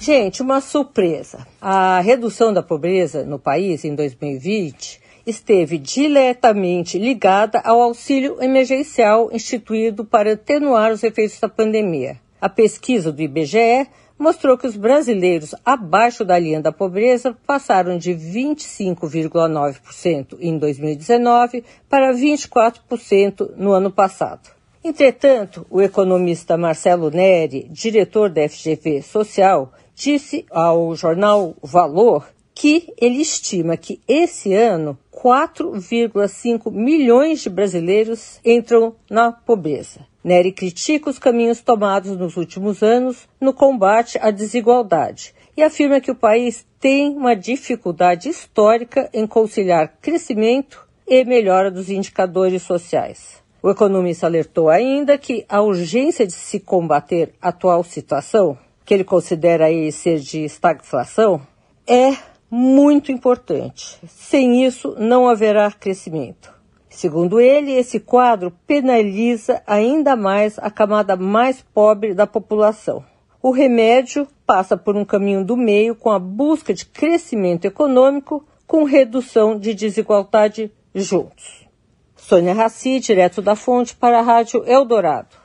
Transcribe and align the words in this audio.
Gente, 0.00 0.40
uma 0.40 0.62
surpresa. 0.62 1.46
A 1.60 2.00
redução 2.00 2.54
da 2.54 2.62
pobreza 2.62 3.22
no 3.22 3.38
país 3.38 3.84
em 3.84 3.94
2020 3.94 4.98
esteve 5.26 5.76
diretamente 5.76 6.98
ligada 6.98 7.60
ao 7.60 7.82
auxílio 7.82 8.42
emergencial 8.42 9.28
instituído 9.30 10.02
para 10.02 10.32
atenuar 10.32 10.90
os 10.90 11.02
efeitos 11.02 11.38
da 11.38 11.50
pandemia. 11.50 12.18
A 12.40 12.48
pesquisa 12.48 13.12
do 13.12 13.20
IBGE 13.20 13.86
mostrou 14.18 14.56
que 14.56 14.66
os 14.66 14.74
brasileiros 14.74 15.54
abaixo 15.66 16.24
da 16.24 16.38
linha 16.38 16.62
da 16.62 16.72
pobreza 16.72 17.36
passaram 17.46 17.98
de 17.98 18.12
25,9% 18.12 20.38
em 20.40 20.56
2019 20.56 21.62
para 21.90 22.10
24% 22.14 23.50
no 23.54 23.72
ano 23.72 23.90
passado. 23.90 24.58
Entretanto, 24.82 25.66
o 25.68 25.82
economista 25.82 26.56
Marcelo 26.56 27.10
Neri, 27.10 27.68
diretor 27.70 28.30
da 28.30 28.48
FGV 28.48 29.02
Social, 29.02 29.70
disse 30.00 30.46
ao 30.50 30.96
jornal 30.96 31.54
Valor 31.62 32.26
que 32.54 32.92
ele 32.98 33.20
estima 33.20 33.76
que 33.76 34.00
esse 34.08 34.54
ano 34.54 34.98
4,5 35.12 36.72
milhões 36.72 37.42
de 37.42 37.50
brasileiros 37.50 38.40
entram 38.42 38.94
na 39.10 39.30
pobreza. 39.30 40.00
Nery 40.24 40.52
critica 40.52 41.10
os 41.10 41.18
caminhos 41.18 41.60
tomados 41.60 42.16
nos 42.16 42.36
últimos 42.36 42.82
anos 42.82 43.28
no 43.38 43.52
combate 43.52 44.18
à 44.20 44.30
desigualdade 44.30 45.34
e 45.56 45.62
afirma 45.62 46.00
que 46.00 46.10
o 46.10 46.14
país 46.14 46.66
tem 46.78 47.14
uma 47.14 47.36
dificuldade 47.36 48.28
histórica 48.28 49.08
em 49.12 49.26
conciliar 49.26 49.98
crescimento 50.00 50.86
e 51.06 51.24
melhora 51.24 51.70
dos 51.70 51.90
indicadores 51.90 52.62
sociais. 52.62 53.42
O 53.62 53.70
economista 53.70 54.26
alertou 54.26 54.70
ainda 54.70 55.18
que 55.18 55.44
a 55.46 55.60
urgência 55.60 56.26
de 56.26 56.32
se 56.32 56.58
combater 56.58 57.34
a 57.42 57.50
atual 57.50 57.84
situação, 57.84 58.56
que 58.84 58.94
ele 58.94 59.04
considera 59.04 59.66
aí 59.66 59.90
ser 59.92 60.18
de 60.20 60.44
estagflação, 60.44 61.40
é 61.86 62.16
muito 62.50 63.12
importante. 63.12 63.98
Sem 64.08 64.64
isso, 64.64 64.94
não 64.98 65.28
haverá 65.28 65.70
crescimento. 65.70 66.52
Segundo 66.88 67.40
ele, 67.40 67.72
esse 67.72 68.00
quadro 68.00 68.52
penaliza 68.66 69.62
ainda 69.66 70.16
mais 70.16 70.58
a 70.58 70.70
camada 70.70 71.14
mais 71.16 71.62
pobre 71.72 72.12
da 72.12 72.26
população. 72.26 73.04
O 73.40 73.52
remédio 73.52 74.26
passa 74.44 74.76
por 74.76 74.96
um 74.96 75.04
caminho 75.04 75.44
do 75.44 75.56
meio 75.56 75.94
com 75.94 76.10
a 76.10 76.18
busca 76.18 76.74
de 76.74 76.84
crescimento 76.84 77.64
econômico 77.64 78.44
com 78.66 78.84
redução 78.84 79.58
de 79.58 79.72
desigualdade 79.72 80.70
juntos. 80.94 81.66
Sônia 82.16 82.52
Raci, 82.52 83.00
direto 83.00 83.40
da 83.40 83.56
fonte 83.56 83.96
para 83.96 84.18
a 84.18 84.22
Rádio 84.22 84.62
Eldorado. 84.66 85.39